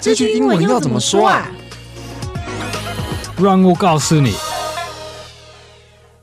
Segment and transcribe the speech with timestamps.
[0.00, 1.46] 这句英文要怎么说啊？
[3.38, 4.32] 让我告诉你。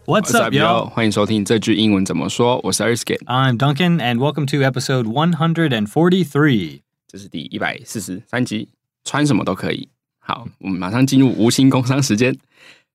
[0.08, 0.90] What's up, yo？
[0.90, 2.60] 欢迎收听这句英文怎么说。
[2.64, 3.24] 我是 Erskine。
[3.26, 6.82] I'm Duncan, and welcome to episode one hundred and forty-three。
[7.08, 8.70] 这是第一百四十三集，
[9.04, 9.90] 穿什么都可以。
[10.18, 12.36] 好，我们马上进入无心工商时间。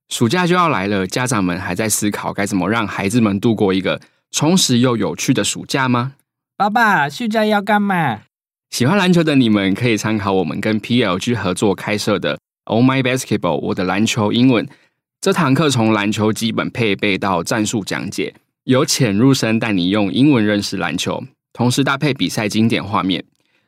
[0.08, 4.00] 暑假就要来了，家长们还在思考该怎么让孩子们度过一个
[4.32, 6.14] 充实又有趣的暑假吗？
[6.56, 8.22] 爸爸，暑假要干嘛？
[8.72, 14.66] 喜欢篮球的你们可以参考我们跟 PLG 合作开设的 Oh My Basketball 我的篮球英文。
[15.20, 18.34] 这堂课从篮球基本配备到战术讲解，
[18.64, 23.22] 由浅入深带你用英文认识篮球，同时搭配比赛经典画面。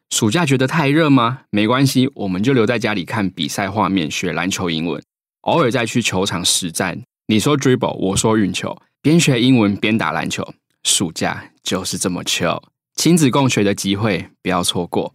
[0.09, 1.43] 暑假觉得太热吗？
[1.51, 5.03] 没关系，我们就留在家里看比赛画面，学篮球英文。
[5.43, 7.03] 偶尔再去球场实战。
[7.27, 10.55] 你说 dribble，我说运球，边学英文边打篮球。
[10.83, 12.63] 暑假就是这么 chill，
[12.95, 15.15] 亲子共学的机会不要错过。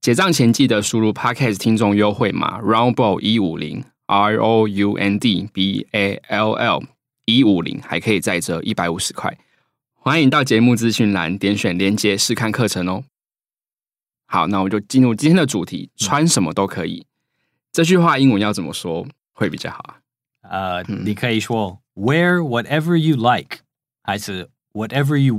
[0.00, 6.82] 结账前记得输入 Podcast 听众优惠码 Roundball 一五零 R O U N D B A L L
[7.26, 9.38] 一五零，还可以再折一百五十块。
[9.94, 13.04] 欢迎到节目资讯栏点选连接试看课程哦。
[14.24, 17.06] 好，那我就进入今天的主题，穿什么都可以。
[17.70, 20.00] 这句话英文要怎么说会比较好啊？
[20.42, 23.58] 呃，你可以说 Wear whatever you like，
[24.02, 25.34] 还是 Whatever you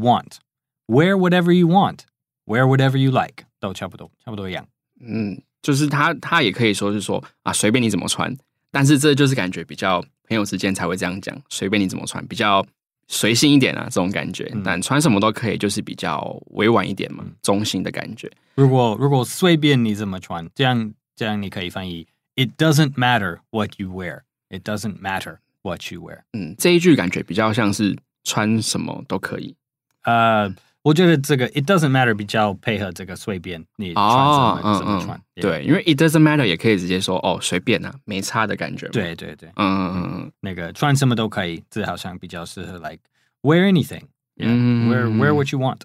[0.89, 4.67] want，Wear whatever you want，Wear whatever you like，都差不多，差不多一样。
[4.99, 8.35] 嗯，就是他他也可以说是说啊，随便你怎么穿，
[8.71, 12.65] 但是这就是感觉比较朋友之间才会这样讲，随便你怎么穿，比较。
[13.11, 18.31] 随性一点啊，这种感觉，但穿什么都可以，就是比较委婉一点嘛，中性的感觉。
[18.53, 24.19] 如果如果随便你怎么穿，这样这样你可以翻译：It doesn't matter what you wear.
[24.49, 26.19] It doesn't matter what you wear.
[26.33, 29.55] 嗯，这一句感觉比较像是穿什么都可以。
[30.03, 30.53] 呃。
[30.81, 38.87] 我觉得这个 it doesn't matter 比较配合这个随便你穿什么、哦、怎么穿，嗯、对，因为 it doesn't matter 也可以直接说哦随便啊，没差的感觉。
[38.87, 42.99] 对对对，嗯嗯嗯嗯，那个穿什么都可以，这好像比较适合 like
[43.41, 45.81] wear anything，wear、yeah, wear what you want。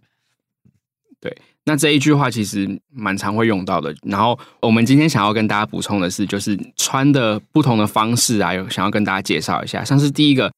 [1.21, 3.93] 对，那这一句话其实蛮常会用到的。
[4.03, 9.83] 然后我们今天想要跟大家补充的是，就是穿的不同的方式啊，有想要跟大家介绍一下。
[9.83, 10.53] 像是第一个，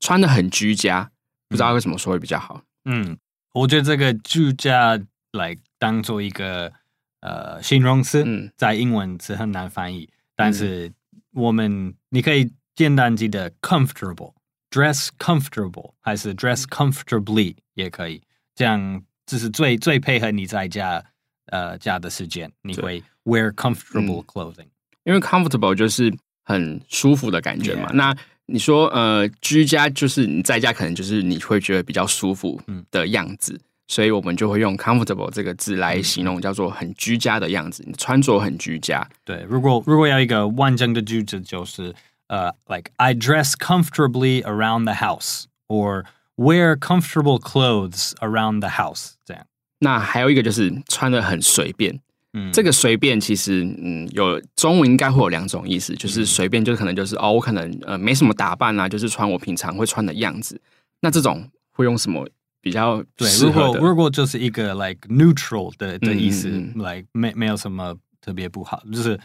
[0.00, 1.10] 穿的很居家，
[1.50, 2.62] 不知道该怎么说会比较好。
[2.86, 3.18] 嗯。
[3.52, 5.00] 我觉得这个居家
[5.32, 6.72] 来当做一个
[7.20, 10.92] 呃形容词，嗯，在英文是很难翻译，但是
[11.32, 18.22] 我们你可以简单记得 comfortable，dress comfortable，还是 dress comfortably 也可以，
[18.54, 21.04] 这样这是最最配合你在家
[21.46, 24.68] 呃家的时间，你会 wear comfortable clothing，
[25.04, 28.16] 因为 comfortable 就是很舒服的感觉嘛，那。
[28.46, 32.60] 你说呃，居家就是你在家，可能就是你会觉得比较舒服
[32.90, 37.84] 的样子，嗯、所以我们就会用 comfortable 这个字来形容，叫做很居家的样子。
[37.86, 39.08] 你穿着很居家。
[39.24, 41.94] 对，如果如果要一个完整的句子，就是
[42.26, 46.04] 呃、uh,，like I dress comfortably around the house，or
[46.36, 49.12] wear comfortable clothes around the house。
[49.24, 49.46] 这样。
[49.78, 52.00] 那还有一个就是穿的很随便。
[52.34, 60.60] 嗯，这个随便其实，嗯，有中文应该会有两种意思，就是随便，就可能就是哦，我可能呃没什么打扮啊，就是穿我平常会穿的样子。
[61.00, 62.26] 那这种会用什么
[62.60, 63.28] 比较对？
[63.40, 69.18] 如果如果就是一个 like neutral 的的意思，嗯，like 没没有什么特别不好，就是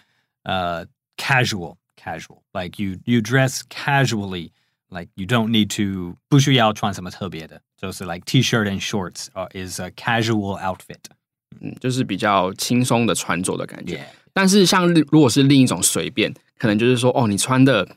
[0.43, 0.85] 呃
[1.15, 9.27] casual casual，like you you dress casually，like you don't need to 不需要穿什么特别的，就是 like T-shirt and shorts
[9.53, 10.97] is a casual outfit。
[11.61, 14.05] 嗯，就是比较轻松的穿着的感觉。
[14.33, 17.87] 但是像如果是另一种随便，可能就是说，哦，你穿的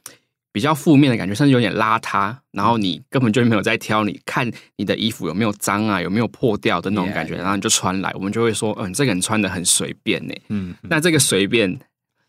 [0.53, 10.34] 比较负面的感觉，甚至有点邋遢，然后你根本就没有在挑，你看你的衣服有没有脏啊，有没有破掉的那种感觉.然后你就穿来，我们就会说，嗯、呃，这个人穿的很随便呢。
[10.49, 11.78] 嗯，那这个随便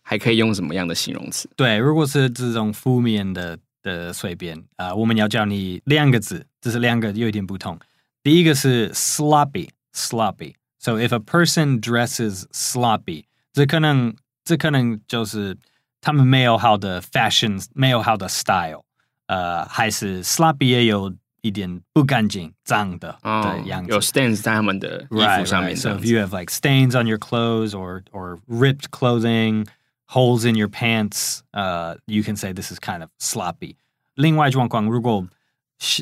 [0.02, 1.50] 还可以用什么样的形容词？
[1.56, 7.80] 对，如果是这种负面的的随便啊、呃，我们要教你两个字，这是两个有一点不同。
[8.22, 10.54] 第一个是 sloppy，sloppy。
[10.81, 14.15] So if a person dresses sloppy，这可能
[14.45, 15.57] 这可能就是
[16.01, 18.85] 他们没有好的 fashion，没有好的 style，
[19.27, 23.91] 呃，还是 sloppy 也有一点不干净、脏的的样子。
[23.91, 25.75] 有 stains 在他们的衣服上面。
[25.75, 25.77] Right, right.
[25.77, 29.67] So if you have like stains on your clothes or or ripped clothing,
[30.07, 33.77] holes in your pants, uh, you can say this is kind of sloppy.
[34.15, 35.27] 另外状况，如果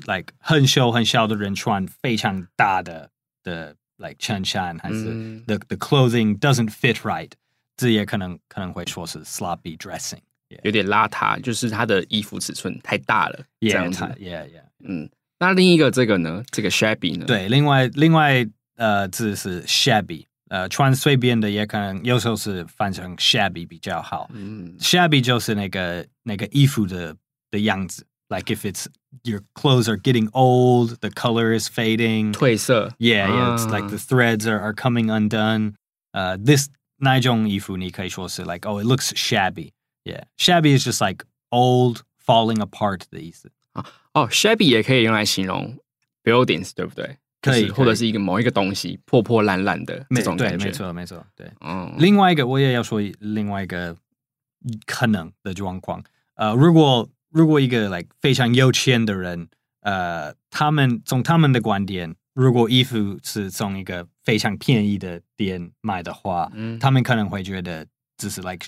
[0.07, 3.11] like 很瘦很小的人穿非常大的
[3.43, 3.77] 的。
[4.00, 5.04] like Chen Shan 还是
[5.46, 7.32] the the clothing doesn't fit right，
[7.78, 10.20] 这也可能可能会说是 sloppy dressing.
[10.64, 15.08] 有点邋遢，就是他的衣服尺寸太大了，yeah, 这样子，yeah yeah，嗯，
[15.38, 17.26] 那另一个这个呢，这个 shabby 呢？
[17.28, 18.44] 对，另外另外
[18.78, 24.28] 呃字是 shabby，呃，穿随便的也可能有时候是翻成 shabby 比较好。
[24.34, 27.16] 嗯，shabby 就是那个那个衣服的
[27.52, 28.04] 的样子。
[28.29, 28.87] Like if it's
[29.23, 32.33] your clothes are getting old, the color is fading.
[32.33, 32.95] 褪色。
[32.99, 33.55] Yeah, yeah.
[33.55, 35.75] It's like the threads are are coming undone.
[36.13, 39.73] Uh, this 那一种衣服你可以说是 like oh it looks shabby.
[40.05, 43.51] Yeah, shabby is just like old, falling apart 的意思。
[43.73, 43.85] 啊，
[44.15, 45.79] 哦，shabby 也可以用来形容
[46.23, 47.19] buildings，对不对？
[47.43, 50.65] 可以，或者是一个某一个东西破破烂烂的这种感觉。
[50.65, 51.47] 没错，没错，对。
[51.61, 53.95] 嗯，另外一个我也要说另外一个
[54.87, 56.03] 可能的状况。
[56.37, 59.49] 呃，如果 如果一个 like 非常有钱的人，
[59.81, 68.67] 呃，他们从他们的观点，如果衣服是从一个非常便宜的店买的话，嗯，他们可能会觉得只是 like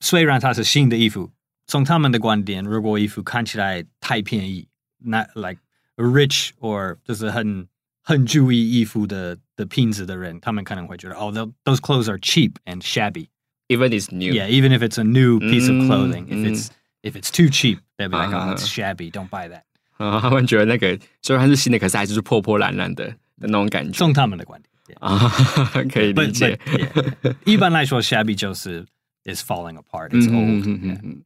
[0.00, 1.30] 虽然它是新的衣服，
[1.66, 5.60] 从他们的观点，如果衣服看起来太便宜，那 like
[5.96, 7.68] rich or 就是很。
[8.02, 11.30] 很注意衣服的的品质的人，他们可能会觉得，哦，
[11.64, 13.28] those clothes are cheap and shabby.
[13.68, 14.32] Even it's new.
[14.32, 16.70] Yeah, even if it's a new piece of clothing, if it's
[17.02, 19.11] if it's too cheap, they'll be like, oh, it's shabby.
[19.11, 19.63] Don't buy that.
[19.97, 23.97] 啊， 他们觉得那个虽然是新的，可是还是破破烂烂的的那种感觉。
[23.97, 25.29] 从他们的观点啊，
[25.91, 26.59] 可以理解。
[27.45, 28.85] 一般来说，shabby 就是
[29.23, 31.17] is falling apart, it's old.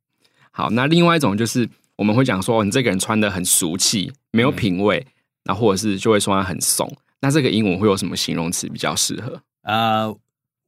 [0.51, 5.05] 好，那另外一种就是我们会讲说，你这个人穿的很俗气，没有品味。
[5.45, 6.87] 那或者是就会说它很怂，
[7.21, 9.41] 那这个英文会有什么形容词比较适合？
[9.63, 10.17] 呃，uh,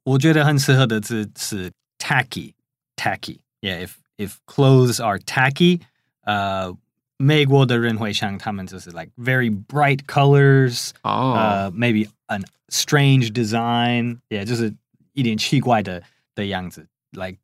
[0.05, 3.37] 我觉得很适合的字是 tacky，tacky。
[3.61, 5.81] Yeah, if if clothes are tacky，
[6.22, 6.76] 呃，
[7.16, 14.74] 美国的人会想他们就是 like very bright colors，呃、oh.，maybe an strange design，yeah，就是
[15.12, 16.02] 一点奇怪的
[16.34, 17.38] 的样子，like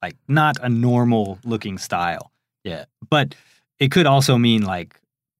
[0.00, 3.32] like not a normal looking style，yeah，but
[3.78, 4.96] it could also mean like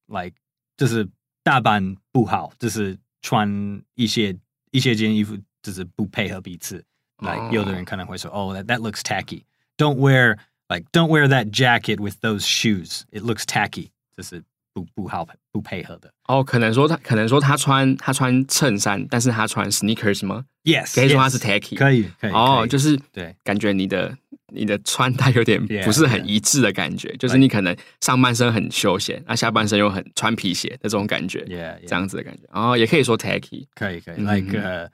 [0.07, 0.35] like
[0.77, 1.09] 就是
[1.43, 4.37] 打扮不好，就是穿一些
[4.71, 6.85] 一些件衣服，就是不配合彼此。
[7.19, 7.53] Like、oh.
[7.53, 9.45] 有的人可能会说，Oh, that that looks tacky.
[9.79, 10.37] Don't wear
[10.71, 13.03] like don't wear that jacket with those shoes.
[13.11, 13.91] It looks tacky.
[14.17, 14.43] 就是
[14.73, 16.09] 不不好不配合的。
[16.29, 20.45] 哦，oh, 可能说他可能说他穿他穿衬衫，但是他穿 sneakers 吗？
[20.65, 21.77] Yes，可以说他是 tacky。
[21.77, 22.33] 可以可以。
[22.33, 24.17] 哦，就是对，感觉你的。
[24.53, 27.17] 你的穿戴有点不是很一致的感觉，yeah, yeah.
[27.17, 31.89] 就是你可能上半身很休闲，那下半身又很穿皮鞋的这种感觉，yeah, yeah.
[31.89, 32.43] 这样子的感觉。
[32.53, 34.89] 然后也可以说 tacky，可以可以，like 呃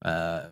[0.00, 0.42] 呃，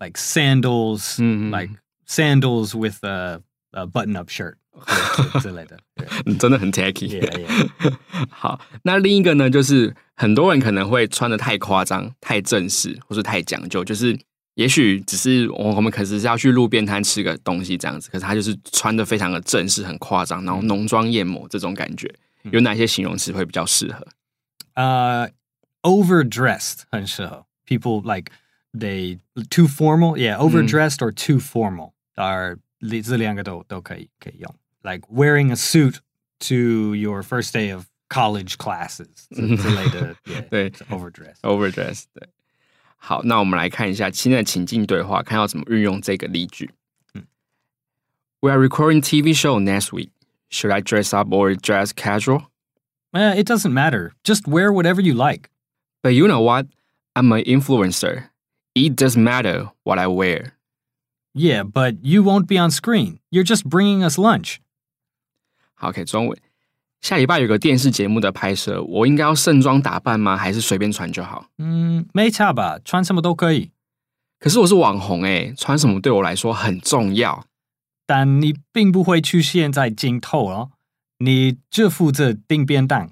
[0.00, 1.70] like sandals，like
[2.08, 3.40] sandals with a
[3.71, 4.55] a button up shirt
[5.41, 5.77] 之类的，
[6.39, 7.21] 真的很 tacky。
[8.29, 14.17] 好，那另一个呢，就是很多人可能会穿的太夸张、太正式，或是太讲究，就是。
[14.55, 22.13] 也许只是我我们可是要去路边摊吃个东西这样子，可是他就是穿的非常的正式、很夸张，然后浓妆艳抹这种感觉，
[22.51, 24.05] 有哪些形容词会比较适合？
[24.73, 25.29] 呃、
[25.83, 27.45] uh,，overdressed 很适合。
[27.65, 28.33] People like
[28.77, 29.19] they
[29.49, 32.57] too formal, yeah, overdressed or too formal are
[33.02, 34.54] 这两个都都可以可以用。
[34.82, 35.98] Like wearing a suit
[36.40, 40.16] to your first day of college classes 之类的，
[40.50, 42.28] 对，overdressed，overdressed， 对。
[42.96, 46.70] 好，那我们来看一下现在的情境对话，看要怎么运用这个例句。
[47.14, 47.24] 嗯，
[48.40, 50.10] We are recording TV show next week.
[50.50, 52.44] Should I dress up or dress casual?
[53.12, 54.12] Uh, it doesn't matter.
[54.22, 55.50] Just wear whatever you like.
[56.02, 56.66] But you know what?
[57.14, 58.28] I'm an influencer.
[58.74, 60.52] It doesn't matter what I wear.
[61.33, 63.19] Yeah, but you won't be on screen.
[63.29, 64.57] You're just bringing us lunch.
[65.75, 66.37] 好，OK，中文。
[67.01, 70.35] 下礼拜有个电视节目的拍摄，我应该要盛装打扮吗？
[70.35, 71.45] 还是随便穿就好？
[71.57, 73.71] 嗯，没差吧，穿什么都可以。
[74.39, 77.45] 可是我是网红诶，穿什么对我来说很重要。
[78.05, 80.71] 但你并不会出现在镜头哦，
[81.19, 83.11] 你只负责订便当。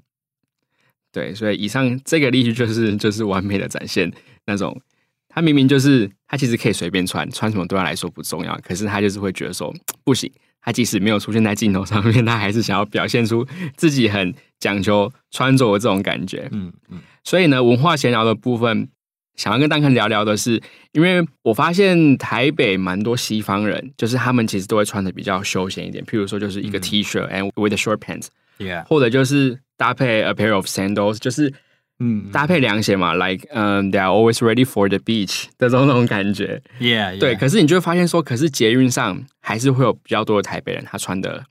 [1.10, 4.12] 对，所以以上这个例句就是就是完美的展现
[4.44, 4.80] 那种，
[5.28, 9.72] 他明明就是他其实可以随便穿，穿什么对他来说不重要，可是他就是会觉得说
[10.04, 10.30] 不行。
[10.60, 16.48] 他即使没有出现在镜头上面，他还是想要表现出自己很讲究穿着的这种感觉。
[16.50, 18.88] 嗯嗯，所以呢，文化闲聊的部分，
[19.36, 20.60] 想要跟大家聊聊的是，
[20.92, 31.54] 因为我发现台北蛮多西方人，就是他们其实都会穿的比较休闲一点，譬如说就是一个 T 恤，and with a short pants，yeah，或者就是搭配 a pair of sandals，就是。
[32.00, 37.18] 嗯，搭配凉鞋嘛，like，嗯、um,，they are always ready for the beach 的这种那种感觉，yeah, yeah.
[37.18, 37.34] 对。
[37.34, 41.44] 可是你就会发现说，可是捷运上还是会有比较多的台北人，他穿的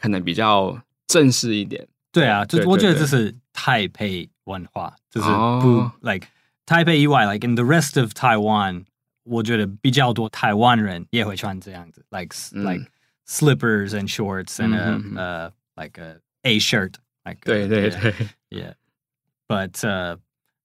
[0.00, 1.86] 可能比较正式一点。
[2.12, 5.90] 对啊，就我觉得这是台北文化，就是不、oh.
[6.00, 6.26] like
[6.64, 8.84] 台北以外，like in the rest of Taiwan，
[9.24, 12.90] 我觉得比较多台湾人也会穿这样子，like、嗯、like
[13.28, 18.12] slippers and shorts and a、嗯、uh like a a shirt，like 对对对
[18.48, 18.74] yeah, yeah.
[19.49, 20.17] But uh,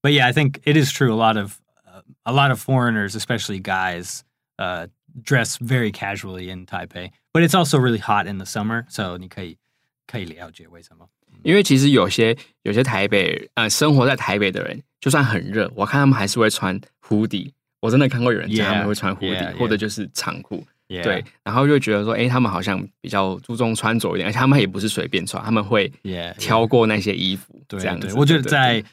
[0.02, 1.12] but yeah, I think it is true.
[1.12, 4.25] A lot of uh, a lot of foreigners, especially guys,
[4.59, 4.87] uh,
[5.23, 7.11] dress very casually in Taipei.
[7.33, 9.59] But it's also really hot in the summer, so 你可以
[10.07, 11.09] 可以了解为什么。
[11.42, 17.52] 因为其实有些有些台北呃生活在台北的人，就算很热，我看他们还是会穿 hoodie。
[17.80, 20.66] 我真的看过有人家他们会穿 hoodie，yeah, yeah, 或者就是长裤。
[20.88, 25.92] 对，然后就觉得说，哎，他们好像比较注重穿着一点，而且他们也不是随便穿，他们会
[26.38, 27.63] 挑过那些衣服。
[27.68, 28.84] 这样子对，对，我觉得在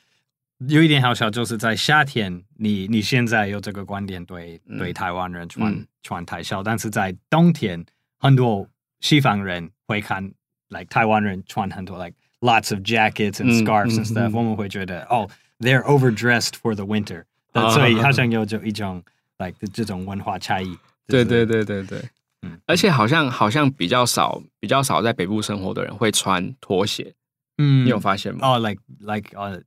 [0.69, 7.85] 有一点好笑，就是在夏天，你你现在有这个观点对，对对台湾人穿、嗯、穿太少，但是在冬天，
[8.19, 8.67] 很多
[9.01, 10.33] 西方人会看
[10.69, 19.03] ，like 台湾人穿很多，like lots of jackets and scarves and stuff，、嗯、我们会觉得，哦，they're overdressed for the winter，、uh, 所以好 像有就一种
[19.39, 20.79] like 这种文化差异。
[21.09, 22.01] 对对对对对，
[22.43, 27.15] 嗯，而且好像好像比较少比较少在北部生活的人会穿拖鞋，
[27.59, 28.41] 嗯，你有发现吗？
[28.47, 29.59] 哦、oh,，like like 呃、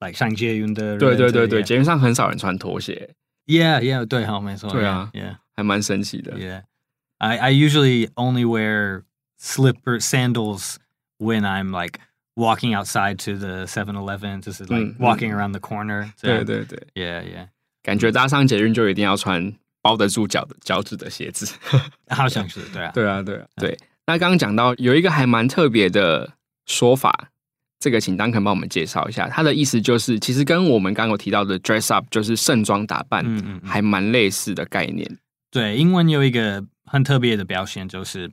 [0.00, 3.14] uh,，like 上捷运的，对对对对，捷运上很少人穿拖鞋
[3.46, 9.02] ，yeah yeah，对，好没错，对啊，yeah，还蛮神奇的，yeah，I I usually only wear
[9.40, 10.76] slipper sandals
[11.18, 12.00] when I'm like
[12.34, 17.48] walking outside to the Seven Eleven，就是、like、嗯、walking around the corner，、嗯、对对对，yeah yeah，
[17.82, 19.52] 感觉搭上捷运就一定要穿。
[19.82, 21.52] 包得住脚的脚趾的鞋子，
[22.08, 23.76] 好像是对啊， 对啊，对啊，对。
[24.06, 26.32] 那刚刚讲到有一个还蛮特别的
[26.66, 27.30] 说法，
[27.78, 29.28] 这个请 Duncan 帮我们介绍一下。
[29.28, 35.18] 它的意思就是，其实跟我们刚刚有提到的 dress up 就是盛装打扮，嗯嗯，还蛮类似的概念。
[35.50, 38.30] 对，英文有一个很特别的表现，就是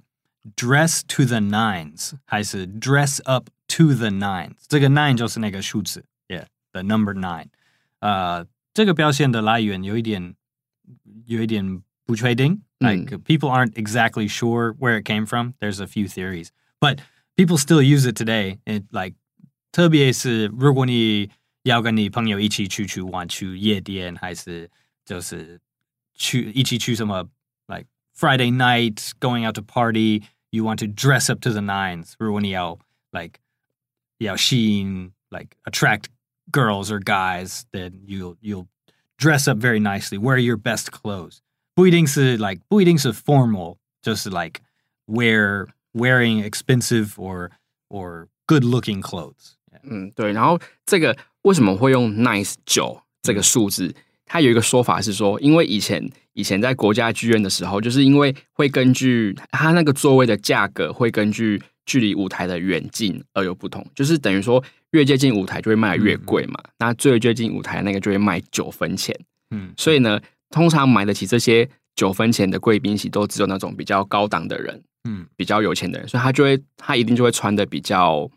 [0.56, 4.56] dress to the nines，还是 dress up to the nines。
[4.68, 7.48] 这个 nine 就是那个数字，yeah，the number nine。
[8.00, 10.36] 呃，这个表现的来源有一点。
[11.27, 15.55] 有一点不确定，like people aren't exactly sure where it came from.
[15.61, 16.49] There's a few theories,
[16.81, 16.99] but
[17.37, 18.59] people still use it today.
[18.65, 19.17] It like
[19.73, 21.31] 特别是如果你
[21.63, 24.71] 要跟你朋友一起出去玩，去夜店，还是
[25.05, 25.61] 就是
[26.15, 27.29] 去一起去什么
[27.67, 32.13] like Friday night going out to party, you want to dress up to the nines.
[32.19, 32.79] 如果你要
[33.13, 33.41] like
[34.19, 36.05] 要吸引 like attract
[36.53, 38.67] girls or guys, then you'll you'll
[39.19, 41.39] dress up very nicely, wear your best clothes.
[41.75, 44.61] 不一定是 like 不一定是 formal，就是 like
[45.07, 47.51] wear wearing expensive or
[47.89, 49.55] or good looking clothes.
[49.83, 50.33] 嗯，对。
[50.33, 53.95] 然后这个为什么会用 nice 九这个数字？
[54.27, 64.64] 它有一个说法是说，因为以前以前在国家剧院的时候，就是因为会根据它那个座位的价格会根据 距离舞台的远近而有不同，就是等于说。
[64.94, 69.16] 越接近舞台就会卖越贵嘛，嗯、那最接近舞台那个就会卖九分钱。
[69.52, 70.20] 嗯，所以呢，
[70.50, 78.28] 通常买得起这些九分钱的贵宾席，都只有那种比较高档的人，嗯，比较有钱的人，所以他就会他一定就会穿的比较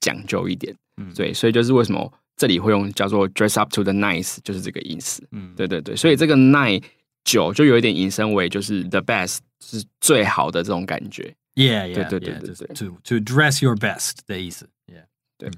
[0.00, 0.74] 讲究一点。
[1.00, 5.22] 嗯，对，所以就是为什么这里会用叫做 dress up to the nines，就是这个意思。
[5.30, 6.82] 嗯，对对对，所以这个 nine
[7.22, 11.32] 九就有一点引申为就是 the best 是最好的这种感觉。
[11.54, 14.68] Yeah, yeah, 对对对对对，to to dress your best 的意思。
[14.86, 15.04] Yeah，
[15.36, 15.50] 对。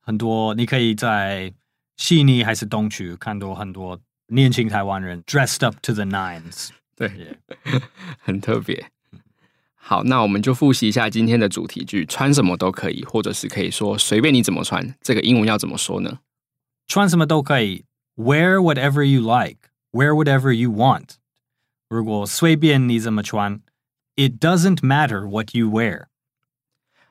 [0.00, 1.52] 很多你可以在
[1.96, 7.82] 悉尼还是东区看到很多年轻台湾人 dressed up to the nines， 对，Yeah.
[8.20, 8.90] 很特别。
[9.74, 14.94] 好，那我们就复习一下今天的主题句：穿什么都可以，或者是可以说随便你怎么穿。
[15.02, 16.20] 这个英文要怎么说呢？
[16.86, 17.84] 穿什么都可以
[18.16, 21.14] ，wear whatever you like，wear whatever you want。
[21.88, 23.60] 如果随便你怎么穿
[24.20, 26.06] ，it doesn't matter what you wear。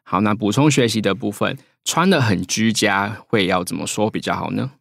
[0.03, 1.57] 好，那补充学习的部分。
[1.85, 4.73] 穿得很居家会要怎么说比较好呢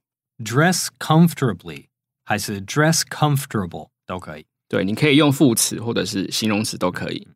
[0.45, 1.87] ？Dress comfortably
[2.25, 4.45] 还是 dress comfortable 都可以。
[4.69, 7.27] 对，你可以用副词或者是形容词都可以。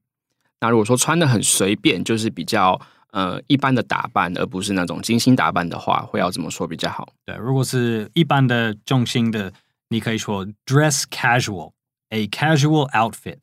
[0.61, 2.79] 那如果说穿得很随便，就是比较
[3.13, 7.11] 呃一般的打扮，而不是那种精心打扮的话，会要怎么说比较好？
[7.25, 9.53] 对，如果是一般的中性的，
[9.89, 13.39] 你可以说 dress casual，a casual outfit。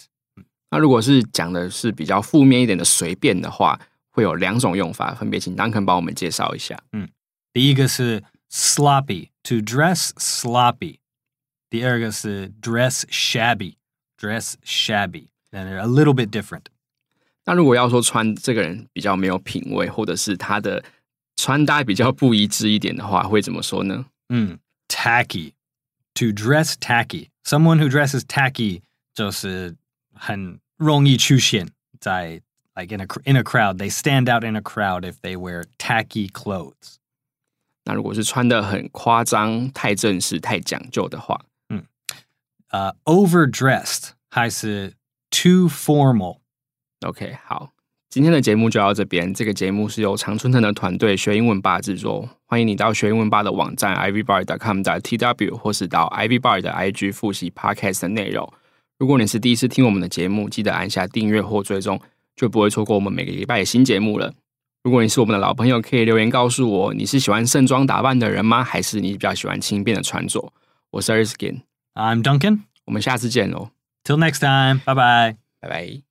[0.72, 3.80] 那如果是讲的是比较负面一点的随便的话。
[4.12, 6.78] 会有两种用法，分别请 Duncan 帮我们介绍一下。
[6.92, 7.08] 嗯，
[7.54, 8.22] 第一个是
[8.52, 10.98] sloppy，to dress sloppy；
[11.70, 16.64] 第二个是 dress shabby，dress shabby，and a little bit different。
[17.46, 20.84] 那如果要说穿这个人比较没有品味，或者是他的
[21.38, 24.08] 穿搭比较不一致一点的话，会怎么说呢？
[24.30, 24.60] 嗯
[24.90, 28.82] ，tacky，to dress tacky，someone who dresses tacky
[29.14, 29.78] 就是
[30.19, 31.69] 很容易出现
[32.01, 32.41] 在。
[32.77, 36.29] Like in a in a crowd, they stand out in a crowd if they wear tacky
[36.29, 36.97] clothes.
[37.85, 41.85] 那如果是穿得很夸张、太正式、太讲究的话，嗯，
[42.71, 44.95] 呃、uh,，overdressed 还是
[45.31, 47.71] too formal？OK，、okay, 好
[48.11, 49.33] 今天的节目就到这边。
[49.33, 52.29] 这个节目是由常春藤的团队学英文吧制作。
[52.47, 58.53] 欢迎你到学英文吧的网站 ivybar.com.tw 或是到 ivybar 的 IG 复习 Podcast 的内容。
[59.00, 62.00] 如果你是第一次听我们的节目，记得按下订阅或追踪，
[62.36, 64.34] 就不会错过我们每个礼拜的新节目了。
[64.84, 68.64] 如果你是我们的老朋友，可以留言告诉我，你是喜欢盛装打扮的人吗？
[68.64, 70.54] 还是你比较喜欢轻便的穿着？
[70.92, 73.70] 我是 Erskine，I'm Duncan，我们下次见喽。
[74.04, 76.09] Till next time，拜拜，拜拜。